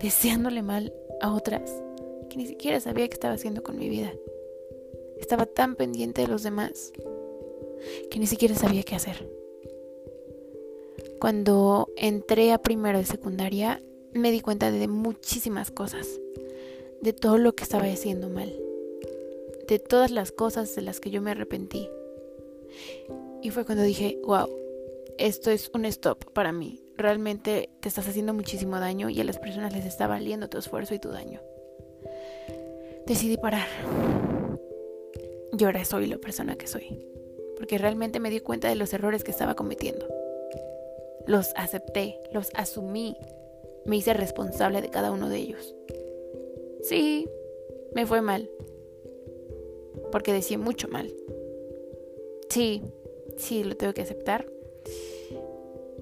deseándole 0.00 0.62
mal 0.62 0.94
a 1.20 1.34
otras, 1.34 1.70
que 2.30 2.36
ni 2.36 2.46
siquiera 2.46 2.80
sabía 2.80 3.06
qué 3.08 3.14
estaba 3.14 3.34
haciendo 3.34 3.62
con 3.62 3.78
mi 3.78 3.88
vida. 3.88 4.12
Estaba 5.18 5.46
tan 5.46 5.76
pendiente 5.76 6.22
de 6.22 6.28
los 6.28 6.42
demás 6.42 6.92
que 8.10 8.18
ni 8.18 8.26
siquiera 8.26 8.54
sabía 8.54 8.82
qué 8.82 8.94
hacer. 8.94 9.28
Cuando 11.20 11.88
entré 11.96 12.52
a 12.52 12.58
primero 12.58 12.98
de 12.98 13.04
secundaria, 13.04 13.82
me 14.12 14.30
di 14.30 14.40
cuenta 14.40 14.70
de 14.70 14.88
muchísimas 14.88 15.70
cosas, 15.70 16.20
de 17.00 17.12
todo 17.12 17.38
lo 17.38 17.54
que 17.54 17.64
estaba 17.64 17.84
haciendo 17.84 18.28
mal 18.28 18.52
de 19.66 19.78
todas 19.78 20.10
las 20.10 20.32
cosas 20.32 20.74
de 20.74 20.82
las 20.82 21.00
que 21.00 21.10
yo 21.10 21.20
me 21.20 21.32
arrepentí. 21.32 21.88
Y 23.42 23.50
fue 23.50 23.64
cuando 23.64 23.84
dije, 23.84 24.18
wow, 24.24 24.48
esto 25.18 25.50
es 25.50 25.70
un 25.74 25.84
stop 25.86 26.24
para 26.32 26.52
mí. 26.52 26.82
Realmente 26.96 27.70
te 27.80 27.88
estás 27.88 28.08
haciendo 28.08 28.32
muchísimo 28.32 28.78
daño 28.80 29.10
y 29.10 29.20
a 29.20 29.24
las 29.24 29.38
personas 29.38 29.72
les 29.72 29.84
está 29.84 30.06
valiendo 30.06 30.48
tu 30.48 30.58
esfuerzo 30.58 30.94
y 30.94 30.98
tu 30.98 31.10
daño. 31.10 31.40
Decidí 33.06 33.36
parar. 33.36 33.68
Y 35.56 35.64
ahora 35.64 35.84
soy 35.84 36.06
la 36.06 36.18
persona 36.18 36.56
que 36.56 36.66
soy. 36.66 37.06
Porque 37.56 37.78
realmente 37.78 38.20
me 38.20 38.30
di 38.30 38.40
cuenta 38.40 38.68
de 38.68 38.74
los 38.74 38.92
errores 38.92 39.24
que 39.24 39.30
estaba 39.30 39.54
cometiendo. 39.54 40.06
Los 41.26 41.52
acepté, 41.56 42.18
los 42.32 42.50
asumí. 42.54 43.16
Me 43.84 43.96
hice 43.96 44.14
responsable 44.14 44.82
de 44.82 44.90
cada 44.90 45.10
uno 45.10 45.28
de 45.28 45.38
ellos. 45.38 45.74
Sí, 46.82 47.28
me 47.94 48.06
fue 48.06 48.20
mal. 48.22 48.48
Porque 50.12 50.32
decía 50.32 50.58
mucho 50.58 50.88
mal. 50.88 51.12
Sí, 52.48 52.82
sí, 53.36 53.64
lo 53.64 53.76
tengo 53.76 53.92
que 53.92 54.02
aceptar. 54.02 54.46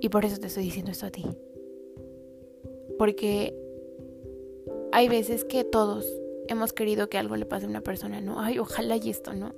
Y 0.00 0.08
por 0.10 0.24
eso 0.24 0.38
te 0.38 0.48
estoy 0.48 0.64
diciendo 0.64 0.90
esto 0.92 1.06
a 1.06 1.10
ti. 1.10 1.24
Porque 2.98 3.54
hay 4.92 5.08
veces 5.08 5.44
que 5.44 5.64
todos 5.64 6.06
hemos 6.48 6.72
querido 6.72 7.08
que 7.08 7.18
algo 7.18 7.36
le 7.36 7.46
pase 7.46 7.66
a 7.66 7.68
una 7.68 7.80
persona, 7.80 8.20
¿no? 8.20 8.40
Ay, 8.40 8.58
ojalá 8.58 8.96
y 8.96 9.10
esto, 9.10 9.32
¿no? 9.32 9.54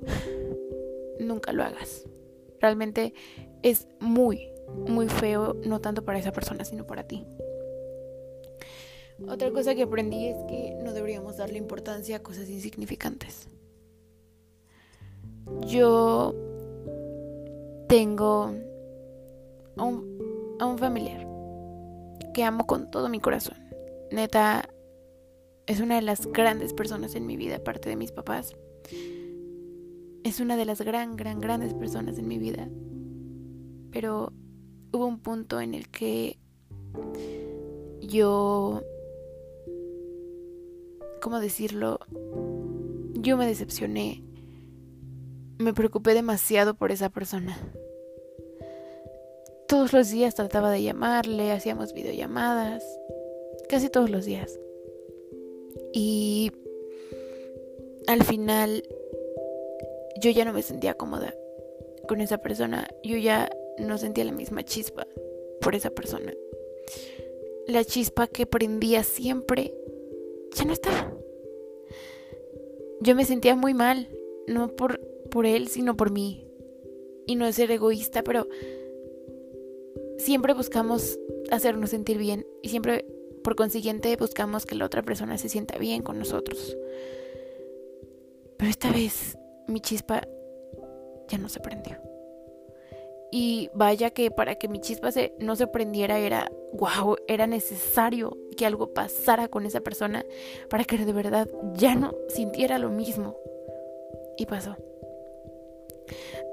Nunca 1.20 1.52
lo 1.52 1.62
hagas. 1.62 2.06
Realmente 2.60 3.12
es 3.62 3.86
muy, 4.00 4.48
muy 4.88 5.08
feo, 5.08 5.54
no 5.64 5.80
tanto 5.80 6.04
para 6.04 6.18
esa 6.18 6.32
persona, 6.32 6.64
sino 6.64 6.86
para 6.86 7.04
ti. 7.04 7.26
Otra 9.28 9.50
cosa 9.50 9.74
que 9.74 9.82
aprendí 9.82 10.26
es 10.26 10.36
que 10.48 10.76
no 10.82 10.92
deberíamos 10.92 11.38
darle 11.38 11.58
importancia 11.58 12.16
a 12.16 12.22
cosas 12.22 12.48
insignificantes. 12.50 13.48
Yo 15.66 16.34
tengo 17.88 18.52
a 19.76 19.84
un, 19.84 20.78
familiar 20.78 21.26
que 22.34 22.44
amo 22.44 22.66
con 22.66 22.90
todo 22.90 23.08
mi 23.08 23.20
corazón. 23.20 23.56
Neta, 24.10 24.68
es 25.66 25.80
una 25.80 25.96
de 25.96 26.02
las 26.02 26.26
grandes 26.26 26.74
personas 26.74 27.14
en 27.14 27.26
mi 27.26 27.36
vida, 27.36 27.56
aparte 27.56 27.88
de 27.88 27.96
mis 27.96 28.12
papás. 28.12 28.54
Es 30.24 30.40
una 30.40 30.56
de 30.56 30.64
las 30.64 30.80
gran, 30.82 31.16
gran, 31.16 31.40
grandes 31.40 31.72
personas 31.72 32.18
en 32.18 32.28
mi 32.28 32.38
vida. 32.38 32.68
Pero 33.98 34.30
hubo 34.92 35.06
un 35.06 35.20
punto 35.20 35.58
en 35.58 35.72
el 35.72 35.88
que 35.88 36.38
yo, 38.02 38.82
¿cómo 41.22 41.40
decirlo? 41.40 42.00
Yo 43.14 43.38
me 43.38 43.46
decepcioné. 43.46 44.22
Me 45.56 45.72
preocupé 45.72 46.12
demasiado 46.12 46.74
por 46.74 46.92
esa 46.92 47.08
persona. 47.08 47.56
Todos 49.66 49.94
los 49.94 50.10
días 50.10 50.34
trataba 50.34 50.70
de 50.70 50.82
llamarle, 50.82 51.50
hacíamos 51.50 51.94
videollamadas, 51.94 52.84
casi 53.66 53.88
todos 53.88 54.10
los 54.10 54.26
días. 54.26 54.60
Y 55.94 56.52
al 58.06 58.22
final 58.24 58.82
yo 60.20 60.30
ya 60.32 60.44
no 60.44 60.52
me 60.52 60.60
sentía 60.60 60.92
cómoda 60.92 61.32
con 62.06 62.20
esa 62.20 62.36
persona, 62.38 62.88
yo 63.02 63.16
ya 63.16 63.48
no 63.78 63.98
sentía 63.98 64.24
la 64.24 64.32
misma 64.32 64.64
chispa 64.64 65.06
por 65.60 65.74
esa 65.74 65.90
persona. 65.90 66.32
La 67.66 67.84
chispa 67.84 68.26
que 68.26 68.46
prendía 68.46 69.02
siempre 69.02 69.74
ya 70.54 70.64
no 70.64 70.72
estaba. 70.72 71.12
Yo 73.00 73.14
me 73.14 73.24
sentía 73.24 73.56
muy 73.56 73.74
mal, 73.74 74.08
no 74.46 74.68
por, 74.68 75.00
por 75.30 75.46
él, 75.46 75.68
sino 75.68 75.96
por 75.96 76.10
mí. 76.10 76.46
Y 77.26 77.34
no 77.34 77.46
es 77.46 77.56
ser 77.56 77.70
egoísta, 77.70 78.22
pero 78.22 78.46
siempre 80.18 80.54
buscamos 80.54 81.18
hacernos 81.50 81.90
sentir 81.90 82.18
bien 82.18 82.46
y 82.62 82.68
siempre 82.68 83.04
por 83.42 83.54
consiguiente 83.54 84.16
buscamos 84.16 84.66
que 84.66 84.74
la 84.74 84.86
otra 84.86 85.02
persona 85.02 85.38
se 85.38 85.48
sienta 85.48 85.78
bien 85.78 86.02
con 86.02 86.18
nosotros. 86.18 86.76
Pero 88.56 88.70
esta 88.70 88.90
vez 88.90 89.36
mi 89.68 89.80
chispa 89.80 90.26
ya 91.28 91.38
no 91.38 91.48
se 91.48 91.60
prendió. 91.60 92.00
Y 93.30 93.70
vaya 93.74 94.10
que 94.10 94.30
para 94.30 94.54
que 94.54 94.68
mi 94.68 94.80
chispa 94.80 95.12
se, 95.12 95.34
no 95.38 95.56
se 95.56 95.66
prendiera 95.66 96.18
era, 96.18 96.50
wow, 96.72 97.16
era 97.26 97.46
necesario 97.46 98.36
que 98.56 98.66
algo 98.66 98.94
pasara 98.94 99.48
con 99.48 99.66
esa 99.66 99.80
persona 99.80 100.24
para 100.70 100.84
que 100.84 100.96
de 100.96 101.12
verdad 101.12 101.48
ya 101.74 101.94
no 101.94 102.14
sintiera 102.28 102.78
lo 102.78 102.90
mismo. 102.90 103.36
Y 104.38 104.46
pasó. 104.46 104.76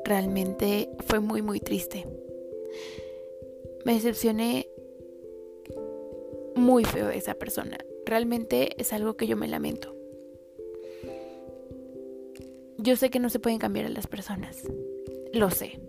Realmente 0.04 0.90
fue 1.06 1.20
muy, 1.20 1.42
muy 1.42 1.60
triste 1.60 2.06
me 3.84 3.94
decepcioné 3.94 4.70
muy 6.56 6.86
feo 6.86 7.08
de 7.08 7.18
esa 7.18 7.36
persona. 7.36 7.78
Realmente 8.06 8.80
es 8.82 8.94
algo 8.94 9.16
que 9.16 9.28
yo 9.28 9.38
me 9.38 9.48
lamento. 9.48 9.96
Yo 12.78 12.96
sé 12.96 13.10
que 13.10 13.20
no 13.20 13.30
se 13.30 13.40
pueden 13.40 13.60
cambiar 13.60 13.86
a 13.86 13.90
las 13.90 14.08
personas. 14.08 14.64
Lo 15.34 15.50
sé. 15.50 15.80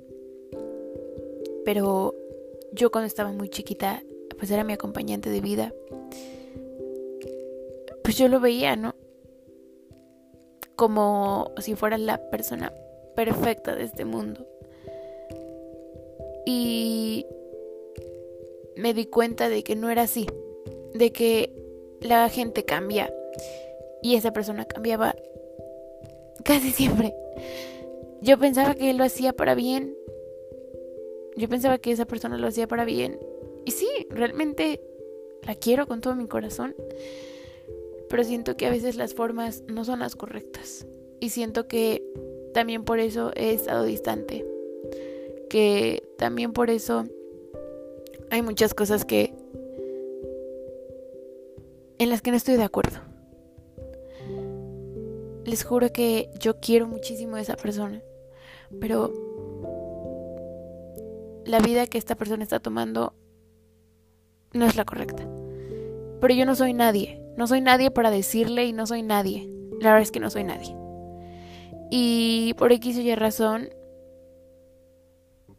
Pero 1.64 2.14
yo 2.73 2.90
cuando 2.90 3.06
estaba 3.06 3.33
muy 3.33 3.49
chiquita, 3.49 4.02
pues 4.38 4.50
era 4.50 4.64
mi 4.64 4.73
acompañante 4.73 5.30
de 5.30 5.40
vida. 5.40 5.73
Pues 8.02 8.16
yo 8.16 8.28
lo 8.28 8.40
veía, 8.40 8.76
¿no? 8.76 8.94
Como 10.76 11.52
si 11.59 11.75
fuera 11.75 11.99
la 11.99 12.30
persona 12.30 12.73
perfecta 13.14 13.75
de 13.75 13.85
este 13.85 14.04
mundo. 14.04 14.47
Y 16.47 17.26
me 18.76 18.92
di 18.92 19.06
cuenta 19.06 19.49
de 19.49 19.62
que 19.62 19.76
no 19.76 19.88
era 19.90 20.02
así, 20.02 20.26
de 20.94 21.12
que 21.12 21.54
la 22.00 22.28
gente 22.28 22.64
cambia 22.64 23.12
y 24.02 24.16
esa 24.16 24.33
persona 24.33 24.66
cambiaba 24.66 25.14
casi 26.44 26.71
siempre. 26.71 27.14
Yo 28.21 28.38
pensaba 28.38 28.75
que 28.75 28.90
él 28.90 28.99
lo 28.99 29.04
hacía 29.04 29.33
para 29.33 29.54
bien. 29.54 29.97
Yo 31.36 31.48
pensaba 31.48 31.78
que 31.78 31.90
esa 31.90 32.06
persona 32.06 32.38
lo 32.38 32.46
hacía 32.46 32.68
para 32.68 32.84
bien. 32.84 33.18
Y 33.64 33.72
sí, 33.72 33.88
realmente 34.10 34.80
la 35.42 35.54
quiero 35.54 35.86
con 35.86 36.00
todo 36.00 36.14
mi 36.14 36.26
corazón. 36.26 36.74
Pero 38.08 38.24
siento 38.24 38.56
que 38.56 38.66
a 38.66 38.70
veces 38.70 38.96
las 38.96 39.14
formas 39.14 39.62
no 39.66 39.84
son 39.84 40.00
las 40.00 40.16
correctas. 40.16 40.86
Y 41.20 41.30
siento 41.30 41.66
que 41.66 42.02
también 42.52 42.84
por 42.84 42.98
eso 42.98 43.32
he 43.34 43.52
estado 43.52 43.84
distante. 43.84 44.46
Que 45.48 46.02
también 46.18 46.52
por 46.52 46.70
eso 46.70 47.06
hay 48.30 48.42
muchas 48.42 48.74
cosas 48.74 49.04
que 49.04 49.34
en 51.98 52.10
las 52.10 52.22
que 52.22 52.30
no 52.30 52.36
estoy 52.36 52.56
de 52.56 52.64
acuerdo. 52.64 52.98
Les 55.44 55.64
juro 55.64 55.92
que 55.92 56.30
yo 56.38 56.58
quiero 56.60 56.86
muchísimo 56.86 57.36
a 57.36 57.40
esa 57.40 57.56
persona, 57.56 58.02
pero 58.80 59.12
la 61.44 61.60
vida 61.60 61.86
que 61.86 61.98
esta 61.98 62.14
persona 62.14 62.42
está 62.42 62.60
tomando 62.60 63.14
no 64.52 64.66
es 64.66 64.76
la 64.76 64.84
correcta. 64.84 65.28
Pero 66.20 66.34
yo 66.34 66.46
no 66.46 66.54
soy 66.54 66.72
nadie, 66.72 67.22
no 67.36 67.46
soy 67.46 67.60
nadie 67.60 67.90
para 67.90 68.10
decirle 68.10 68.64
y 68.64 68.72
no 68.72 68.86
soy 68.86 69.02
nadie. 69.02 69.48
La 69.80 69.90
verdad 69.90 70.02
es 70.02 70.12
que 70.12 70.20
no 70.20 70.30
soy 70.30 70.44
nadie. 70.44 70.74
Y 71.90 72.54
por 72.54 72.72
X 72.72 72.96
o 72.96 73.00
Y 73.00 73.14
razón, 73.14 73.68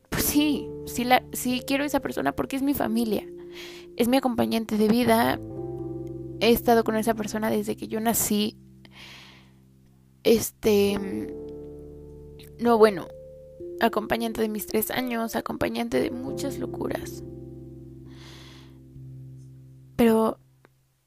pues 0.09 0.23
sí, 0.23 0.67
sí, 0.85 1.03
la, 1.03 1.23
sí 1.33 1.61
quiero 1.65 1.83
a 1.83 1.87
esa 1.87 1.99
persona 1.99 2.31
porque 2.31 2.55
es 2.55 2.63
mi 2.63 2.73
familia, 2.73 3.25
es 3.95 4.07
mi 4.07 4.17
acompañante 4.17 4.77
de 4.77 4.87
vida. 4.87 5.39
He 6.39 6.51
estado 6.51 6.83
con 6.83 6.95
esa 6.95 7.13
persona 7.13 7.49
desde 7.49 7.75
que 7.75 7.87
yo 7.87 7.99
nací. 7.99 8.57
Este, 10.23 10.97
no, 12.59 12.77
bueno, 12.77 13.07
acompañante 13.79 14.41
de 14.41 14.49
mis 14.49 14.67
tres 14.67 14.91
años, 14.91 15.35
acompañante 15.35 15.99
de 15.99 16.11
muchas 16.11 16.59
locuras. 16.59 17.23
Pero 19.95 20.39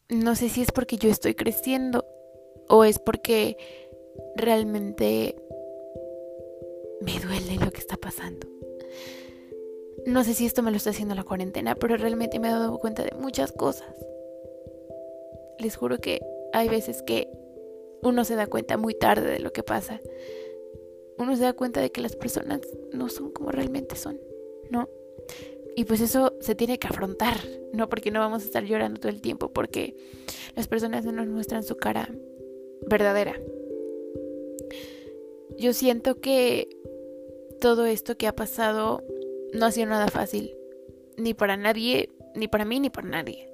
no 0.08 0.34
sé 0.34 0.48
si 0.48 0.62
es 0.62 0.72
porque 0.72 0.96
yo 0.96 1.10
estoy 1.10 1.34
creciendo 1.34 2.04
o 2.68 2.84
es 2.84 2.98
porque 2.98 3.56
realmente 4.36 5.36
me 7.00 7.18
duele 7.20 7.56
lo 7.62 7.70
que 7.70 7.80
está 7.80 7.96
pasando. 7.96 8.46
No 10.06 10.24
sé 10.24 10.32
si 10.34 10.46
esto 10.46 10.62
me 10.62 10.70
lo 10.70 10.76
está 10.76 10.90
haciendo 10.90 11.14
la 11.14 11.24
cuarentena, 11.24 11.74
pero 11.74 11.96
realmente 11.96 12.38
me 12.38 12.48
he 12.48 12.52
dado 12.52 12.78
cuenta 12.78 13.02
de 13.02 13.12
muchas 13.12 13.52
cosas. 13.52 13.94
Les 15.58 15.76
juro 15.76 15.98
que 15.98 16.20
hay 16.52 16.68
veces 16.68 17.02
que 17.02 17.28
uno 18.02 18.24
se 18.24 18.36
da 18.36 18.46
cuenta 18.46 18.76
muy 18.76 18.94
tarde 18.94 19.30
de 19.30 19.40
lo 19.40 19.52
que 19.52 19.62
pasa. 19.62 20.00
Uno 21.18 21.36
se 21.36 21.42
da 21.42 21.52
cuenta 21.52 21.80
de 21.80 21.90
que 21.90 22.00
las 22.00 22.16
personas 22.16 22.60
no 22.92 23.08
son 23.08 23.30
como 23.30 23.50
realmente 23.50 23.96
son, 23.96 24.20
¿no? 24.70 24.88
Y 25.76 25.84
pues 25.84 26.00
eso 26.00 26.34
se 26.40 26.54
tiene 26.54 26.78
que 26.78 26.88
afrontar, 26.88 27.36
¿no? 27.72 27.88
Porque 27.88 28.10
no 28.10 28.20
vamos 28.20 28.42
a 28.42 28.46
estar 28.46 28.64
llorando 28.64 29.00
todo 29.00 29.10
el 29.10 29.20
tiempo, 29.20 29.52
porque 29.52 29.96
las 30.56 30.66
personas 30.66 31.04
no 31.04 31.12
nos 31.12 31.28
muestran 31.28 31.62
su 31.62 31.76
cara 31.76 32.12
verdadera. 32.88 33.40
Yo 35.56 35.72
siento 35.72 36.20
que 36.20 36.68
todo 37.60 37.86
esto 37.86 38.16
que 38.16 38.26
ha 38.26 38.34
pasado 38.34 39.02
no 39.52 39.66
ha 39.66 39.72
sido 39.72 39.86
nada 39.88 40.08
fácil, 40.08 40.56
ni 41.16 41.34
para 41.34 41.56
nadie, 41.56 42.10
ni 42.34 42.48
para 42.48 42.64
mí, 42.64 42.80
ni 42.80 42.90
para 42.90 43.08
nadie. 43.08 43.48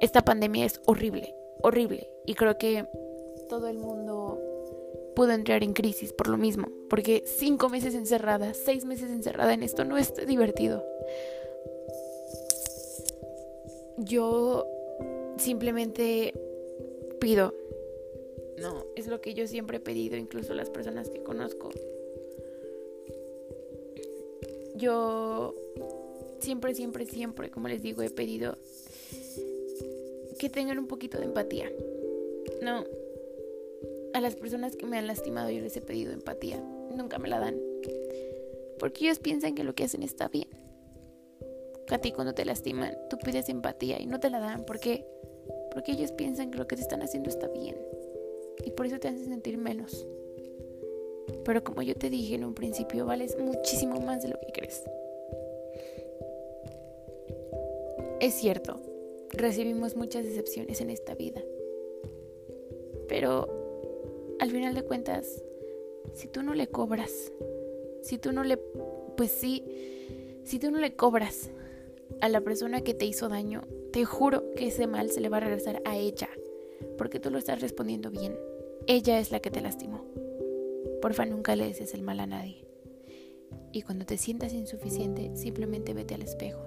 Esta 0.00 0.22
pandemia 0.22 0.66
es 0.66 0.80
horrible, 0.86 1.34
horrible, 1.62 2.08
y 2.26 2.34
creo 2.34 2.58
que 2.58 2.86
todo 3.48 3.68
el 3.68 3.78
mundo 3.78 4.38
pudo 5.14 5.32
entrar 5.32 5.62
en 5.62 5.72
crisis 5.72 6.12
por 6.12 6.28
lo 6.28 6.36
mismo, 6.36 6.68
porque 6.88 7.22
cinco 7.26 7.68
meses 7.68 7.94
encerrada, 7.94 8.54
seis 8.54 8.84
meses 8.84 9.10
encerrada 9.10 9.52
en 9.54 9.62
esto 9.62 9.84
no 9.84 9.96
es 9.98 10.14
divertido. 10.26 10.84
Yo 13.98 14.66
simplemente 15.36 16.32
pido, 17.20 17.54
no, 18.58 18.84
es 18.96 19.06
lo 19.06 19.20
que 19.20 19.34
yo 19.34 19.46
siempre 19.46 19.78
he 19.78 19.80
pedido, 19.80 20.16
incluso 20.16 20.54
las 20.54 20.70
personas 20.70 21.08
que 21.08 21.22
conozco. 21.22 21.70
Yo 24.74 25.54
siempre, 26.40 26.74
siempre, 26.74 27.06
siempre, 27.06 27.50
como 27.50 27.68
les 27.68 27.82
digo, 27.82 28.02
he 28.02 28.10
pedido 28.10 28.56
que 30.38 30.48
tengan 30.48 30.78
un 30.78 30.88
poquito 30.88 31.18
de 31.18 31.24
empatía. 31.24 31.70
No, 32.62 32.84
las 34.22 34.36
personas 34.36 34.76
que 34.76 34.86
me 34.86 34.98
han 34.98 35.06
lastimado 35.06 35.50
yo 35.50 35.60
les 35.60 35.76
he 35.76 35.80
pedido 35.80 36.12
empatía. 36.12 36.58
Nunca 36.94 37.18
me 37.18 37.28
la 37.28 37.38
dan. 37.38 37.60
Porque 38.78 39.04
ellos 39.04 39.18
piensan 39.18 39.54
que 39.54 39.64
lo 39.64 39.74
que 39.74 39.84
hacen 39.84 40.02
está 40.02 40.28
bien. 40.28 40.48
A 41.88 41.98
ti 41.98 42.12
cuando 42.12 42.32
te 42.32 42.44
lastiman, 42.44 42.96
tú 43.10 43.18
pides 43.18 43.48
empatía 43.48 44.00
y 44.00 44.06
no 44.06 44.18
te 44.18 44.30
la 44.30 44.40
dan. 44.40 44.64
¿Por 44.64 44.80
qué? 44.80 45.04
Porque 45.72 45.92
ellos 45.92 46.12
piensan 46.12 46.50
que 46.50 46.58
lo 46.58 46.66
que 46.66 46.76
te 46.76 46.82
están 46.82 47.02
haciendo 47.02 47.28
está 47.28 47.48
bien. 47.48 47.76
Y 48.64 48.70
por 48.70 48.86
eso 48.86 48.98
te 48.98 49.08
hacen 49.08 49.26
sentir 49.26 49.58
menos. 49.58 50.06
Pero 51.44 51.62
como 51.62 51.82
yo 51.82 51.94
te 51.94 52.10
dije 52.10 52.34
en 52.34 52.44
un 52.44 52.54
principio, 52.54 53.06
vales 53.06 53.36
muchísimo 53.38 54.00
más 54.00 54.22
de 54.22 54.28
lo 54.28 54.40
que 54.40 54.52
crees. 54.52 54.82
Es 58.20 58.34
cierto, 58.34 58.80
recibimos 59.30 59.96
muchas 59.96 60.24
decepciones 60.24 60.80
en 60.80 60.90
esta 60.90 61.14
vida. 61.14 61.42
Pero 63.08 63.61
al 64.42 64.50
final 64.50 64.74
de 64.74 64.82
cuentas, 64.82 65.40
si 66.14 66.26
tú 66.26 66.42
no 66.42 66.52
le 66.54 66.66
cobras, 66.66 67.32
si 68.02 68.18
tú 68.18 68.32
no 68.32 68.42
le, 68.42 68.56
pues 69.16 69.30
sí, 69.30 69.62
si 70.42 70.58
tú 70.58 70.72
no 70.72 70.78
le 70.78 70.96
cobras 70.96 71.50
a 72.20 72.28
la 72.28 72.40
persona 72.40 72.80
que 72.80 72.92
te 72.92 73.04
hizo 73.04 73.28
daño, 73.28 73.62
te 73.92 74.04
juro 74.04 74.50
que 74.56 74.66
ese 74.66 74.88
mal 74.88 75.12
se 75.12 75.20
le 75.20 75.28
va 75.28 75.36
a 75.36 75.40
regresar 75.40 75.80
a 75.84 75.96
ella, 75.96 76.28
porque 76.98 77.20
tú 77.20 77.30
lo 77.30 77.38
estás 77.38 77.60
respondiendo 77.60 78.10
bien. 78.10 78.36
Ella 78.88 79.20
es 79.20 79.30
la 79.30 79.38
que 79.38 79.52
te 79.52 79.60
lastimó. 79.60 80.04
Porfa, 81.00 81.24
nunca 81.24 81.54
le 81.54 81.68
desees 81.68 81.94
el 81.94 82.02
mal 82.02 82.18
a 82.18 82.26
nadie. 82.26 82.66
Y 83.70 83.82
cuando 83.82 84.06
te 84.06 84.18
sientas 84.18 84.52
insuficiente, 84.52 85.36
simplemente 85.36 85.94
vete 85.94 86.16
al 86.16 86.22
espejo. 86.22 86.66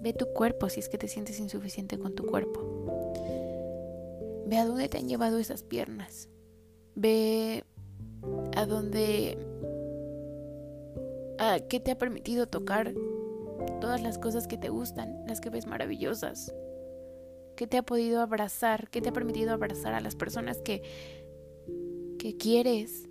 Ve 0.00 0.14
tu 0.14 0.32
cuerpo 0.32 0.70
si 0.70 0.80
es 0.80 0.88
que 0.88 0.96
te 0.96 1.08
sientes 1.08 1.38
insuficiente 1.38 1.98
con 1.98 2.14
tu 2.14 2.24
cuerpo. 2.24 3.12
Ve 4.46 4.56
a 4.56 4.64
dónde 4.64 4.88
te 4.88 4.96
han 4.96 5.08
llevado 5.10 5.38
esas 5.38 5.62
piernas. 5.62 6.30
Ve 6.94 7.64
a 8.56 8.66
dónde... 8.66 9.38
a 11.38 11.60
qué 11.60 11.80
te 11.80 11.90
ha 11.90 11.98
permitido 11.98 12.46
tocar 12.46 12.94
todas 13.80 14.02
las 14.02 14.18
cosas 14.18 14.46
que 14.46 14.56
te 14.56 14.68
gustan, 14.68 15.24
las 15.26 15.40
que 15.40 15.50
ves 15.50 15.66
maravillosas. 15.66 16.54
¿Qué 17.56 17.66
te 17.66 17.76
ha 17.76 17.82
podido 17.82 18.20
abrazar? 18.20 18.88
¿Qué 18.90 19.00
te 19.00 19.10
ha 19.10 19.12
permitido 19.12 19.52
abrazar 19.52 19.94
a 19.94 20.00
las 20.00 20.16
personas 20.16 20.60
que, 20.60 20.82
que 22.18 22.36
quieres? 22.36 23.08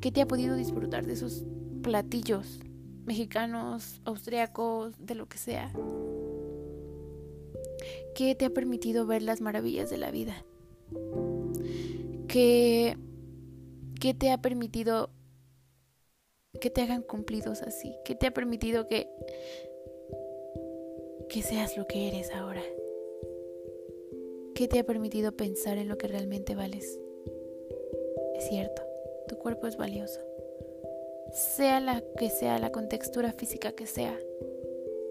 ¿Qué 0.00 0.12
te 0.12 0.22
ha 0.22 0.28
podido 0.28 0.54
disfrutar 0.54 1.06
de 1.06 1.14
esos 1.14 1.44
platillos 1.82 2.60
mexicanos, 3.04 4.00
austriacos, 4.04 4.94
de 4.98 5.14
lo 5.14 5.28
que 5.28 5.38
sea? 5.38 5.72
¿Qué 8.14 8.34
te 8.34 8.44
ha 8.44 8.50
permitido 8.50 9.06
ver 9.06 9.22
las 9.22 9.40
maravillas 9.40 9.90
de 9.90 9.98
la 9.98 10.10
vida? 10.10 10.44
Que, 12.28 12.96
que 14.00 14.14
te 14.14 14.30
ha 14.30 14.38
permitido 14.40 15.10
que 16.60 16.70
te 16.70 16.82
hagan 16.82 17.02
cumplidos 17.02 17.62
así, 17.62 17.94
que 18.04 18.14
te 18.14 18.26
ha 18.26 18.30
permitido 18.32 18.88
que, 18.88 19.08
que 21.28 21.42
seas 21.42 21.76
lo 21.76 21.86
que 21.86 22.08
eres 22.08 22.32
ahora, 22.32 22.62
que 24.54 24.66
te 24.66 24.80
ha 24.80 24.84
permitido 24.84 25.32
pensar 25.32 25.78
en 25.78 25.88
lo 25.88 25.98
que 25.98 26.08
realmente 26.08 26.54
vales. 26.54 26.98
Es 28.34 28.48
cierto, 28.48 28.82
tu 29.28 29.36
cuerpo 29.36 29.66
es 29.66 29.76
valioso, 29.76 30.20
sea 31.32 31.80
la 31.80 32.02
que 32.18 32.30
sea 32.30 32.58
la 32.58 32.72
contextura 32.72 33.32
física 33.32 33.72
que 33.72 33.86
sea, 33.86 34.18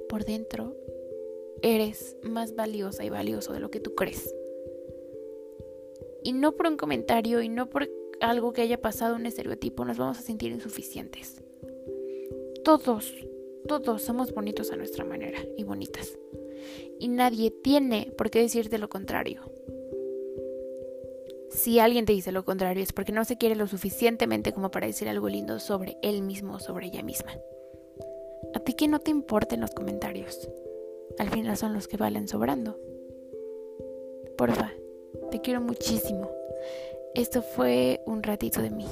por 0.09 0.25
dentro 0.25 0.75
eres 1.61 2.15
más 2.23 2.55
valiosa 2.55 3.03
y 3.03 3.09
valioso 3.09 3.53
de 3.53 3.59
lo 3.59 3.71
que 3.71 3.79
tú 3.79 3.95
crees. 3.95 4.33
Y 6.27 6.33
no 6.33 6.51
por 6.57 6.67
un 6.67 6.75
comentario 6.75 7.41
y 7.41 7.47
no 7.47 7.69
por 7.69 7.89
algo 8.19 8.51
que 8.51 8.61
haya 8.61 8.81
pasado, 8.81 9.15
un 9.15 9.25
estereotipo, 9.25 9.85
nos 9.85 9.97
vamos 9.97 10.19
a 10.19 10.21
sentir 10.21 10.51
insuficientes. 10.51 11.41
Todos, 12.65 13.13
todos 13.65 14.01
somos 14.01 14.33
bonitos 14.33 14.73
a 14.73 14.75
nuestra 14.75 15.05
manera 15.05 15.39
y 15.55 15.63
bonitas. 15.63 16.19
Y 16.99 17.07
nadie 17.07 17.49
tiene 17.49 18.11
por 18.17 18.29
qué 18.29 18.41
decirte 18.41 18.77
lo 18.77 18.89
contrario. 18.89 19.49
Si 21.49 21.79
alguien 21.79 22.03
te 22.03 22.11
dice 22.11 22.33
lo 22.33 22.43
contrario 22.43 22.83
es 22.83 22.91
porque 22.91 23.13
no 23.13 23.23
se 23.23 23.37
quiere 23.37 23.55
lo 23.55 23.67
suficientemente 23.67 24.51
como 24.51 24.69
para 24.69 24.87
decir 24.87 25.07
algo 25.07 25.29
lindo 25.29 25.61
sobre 25.61 25.97
él 26.01 26.23
mismo 26.23 26.55
o 26.55 26.59
sobre 26.59 26.87
ella 26.87 27.03
misma. 27.03 27.31
A 28.53 28.59
ti 28.59 28.73
que 28.73 28.89
no 28.89 28.99
te 28.99 29.11
importen 29.11 29.61
los 29.61 29.71
comentarios. 29.71 30.49
Al 31.19 31.29
final 31.29 31.55
son 31.55 31.73
los 31.73 31.87
que 31.87 31.95
valen 31.95 32.27
sobrando. 32.27 32.77
Porfa, 34.37 34.73
te 35.31 35.41
quiero 35.41 35.61
muchísimo. 35.61 36.29
Esto 37.13 37.41
fue 37.41 38.01
un 38.05 38.23
ratito 38.23 38.61
de 38.61 38.69
mí. 38.69 38.87